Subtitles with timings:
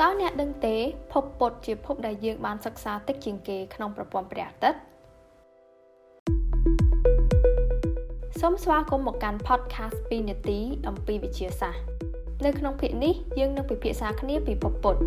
[0.00, 0.76] តើអ្នកដឹងទេ
[1.12, 4.78] ភពពុទ្ធជាភពដែលយើងបានសិក្សាតិចជាងគេក្នុងប្រព័ន្ធព្រះអាទិត្យ
[8.40, 11.82] សូមស្វាគមន៍មកកាន់ podcast 2នាទីអំពីវិទ្យាសាស្ត្រ
[12.44, 15.00] នៅក្នុងភាគនេះយើងនឹងពិភាក្សាគ្នាពីភពពុទ្ធ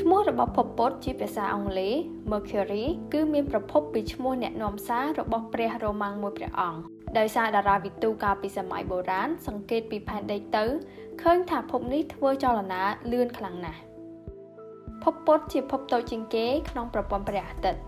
[0.00, 1.94] ឈ្មោះរបស់ភពពុទ្ធជាភាសាអង់គ្លេស
[2.30, 6.80] Mercury គឺមានប្រភពពីឈ្មោះអ្នកនាំសាររបស់ព្រះរ៉ូម៉ាំងមួយព្រះអង្គ
[7.18, 10.64] ដោយសារតារាវិទូកាលពីសម័យបុរាណសង្កេតពីផែនដីទៅ
[11.22, 13.80] ឃើញថាភពនេះធ្វើចលនាលឿនខ្លាំងណាស់
[15.02, 17.82] ភពពុទ្ធជាភពតូចជាងគេក្នុងប្រព័ន្ធព្រះអាទិត្យ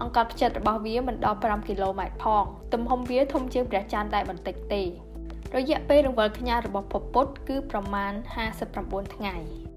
[0.00, 4.82] អង្កត់ផ្ចិតរបស់វាមិនដល់5គីឡូម៉ែត្រផង ទំហំវាធំជាងព្រះច័ន្ទតែបន្តិចទេ
[5.56, 8.12] រយៈពេលរង្វិលខ្ញាល់របស់ភពពុទ្ធគឺប្រមាណ
[8.62, 9.69] 59ថ្ងៃ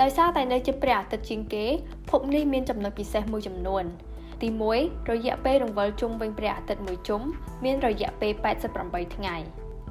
[0.00, 1.66] ដោយសារតែនៅជិតព្រះអាទិត្យជាងគេ
[2.10, 3.84] ភពនេះមានចំណុចពិសេសមួយចំនួន
[4.42, 4.48] ទី
[4.80, 7.20] 1រយៈពេលរង្វិលជុំវិញព្រះអាទិត្យមួយជុំ
[7.64, 8.32] មានរយៈពេល
[8.74, 9.36] 88ថ្ងៃ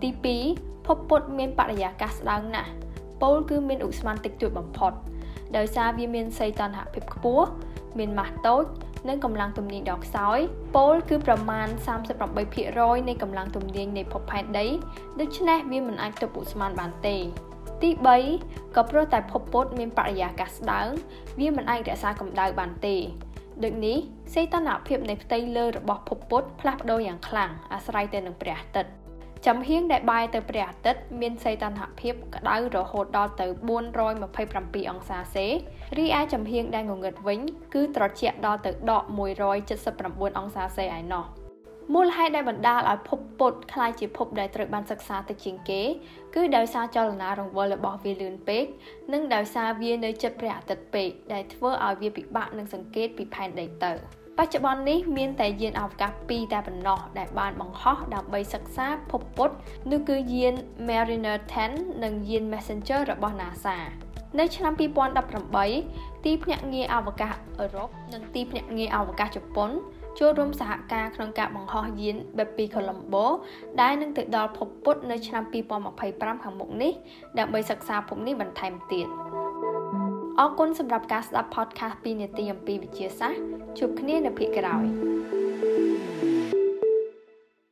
[0.02, 0.09] ទី
[0.48, 2.70] 2ភពពុទ្ធមានបរិយាកាសស្ដើងណាស់
[3.22, 4.92] ប៉ូលគឺមានឧស្ម័នតិចតួចបំផុត
[5.58, 7.47] ដោយសារវាមានសីតុណ្ហភាពខ្ពស់
[7.97, 8.64] មានម៉ាស់តូច
[9.08, 10.40] និងកម្លាំងទំនាញដ៏ខ្សោយ
[10.75, 11.68] ប៉ូលគឺប្រមាណ
[12.38, 14.68] 38%នៃកម្លាំងទំនាញនៃភពផែនដី
[15.20, 17.18] ដូច្នេះវាមិនអាចទប់ឧស្ម័នបានទេ
[17.84, 17.90] ទី
[18.34, 20.88] 3ក៏ព្រោះតែភពពុទ្ធមានបរិយាកាសស្ដើង
[21.40, 22.96] វាមិនអាចរក្សាកម្ដៅបានទេ
[23.64, 23.98] ដូចនេះ
[24.34, 28.92] សីតុណ្ហភាពនៃផ្ទៃលើរបស់ភពពុទ្ធផ្លាស់ប្ដូរយ៉ាងខ្លាំងអាស្រ័យទៅនឹងព្រះអាទិត្យ
[29.48, 33.46] ចំហៀងដែលបែរទៅព្រះអាទិត្យមានសីតុណ្ហភាពក្តៅរហូតដល់ទៅ
[34.14, 35.48] 427អង្សាសេ
[35.98, 37.40] រីឯចំហៀងដែលងងឹតវិញ
[37.74, 39.04] គឺត្រជាក់ដល់ទៅដក
[39.72, 41.26] 179អង្សាសេឯណោះ
[41.95, 45.83] មូលហេតុដែលបណ្ដាលឲ្យភពពុទ្ធคล้ายជាភពដែលត្រូវបានសិក្សាទៅជាងគេ
[46.34, 48.64] គឺដោយសារចលនារង្វិលរបស់វាលឿនពេក
[49.12, 53.92] និងដោយសារវានៅជិតព្រះអាទិត្យពេកដែលធ្វើឲ្យវាពិបាកនឹងសង្កេតពីផែនដីទៅ
[54.39, 59.55] បច្ចុប្បន្ននេះមានតែយានអវកាស2តែប៉ុណ្ណោះដែលបានបង្ហោះដើម្បីសិក្សាភពពុទ្ធ
[59.91, 60.55] នោះគឺយាន
[60.89, 61.36] Mariner
[61.70, 63.77] 10និងយាន Messenger របស់ NASA
[64.39, 64.72] នៅឆ្នាំ
[65.69, 69.71] 2018ទីភ្នាក់ងារអវកាសអឺរ៉ុបនិងទីភ្នាក់ងារអវកាសជប៉ុន
[70.19, 73.25] ចូលរួមសហការក្នុងការបង្ហោះយាន Bepi Colombo
[73.81, 75.44] ដែលនឹងទៅដល់ភពពុទ្ធនៅឆ្នាំ
[75.94, 76.94] 2025ខាងមុខនេះ
[77.39, 79.07] ដើម្បីសិក្សាភពនេះបន្ថែមទៀត
[80.39, 83.41] អរគុណសម្រាប់ការស្ដាប់ podcast 2នាទីអំពីវិទ្យាសាស្ត្រ
[83.77, 84.85] ជួបគ្នានៅភាគក្រោយ
[85.31, 85.71] thank you